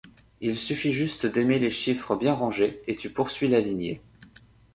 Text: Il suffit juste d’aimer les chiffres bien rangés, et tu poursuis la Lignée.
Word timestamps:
Il 0.39 0.57
suffit 0.57 0.93
juste 0.93 1.27
d’aimer 1.27 1.59
les 1.59 1.69
chiffres 1.69 2.15
bien 2.15 2.33
rangés, 2.33 2.81
et 2.87 2.95
tu 2.95 3.11
poursuis 3.13 3.47
la 3.49 3.59
Lignée. 3.61 4.01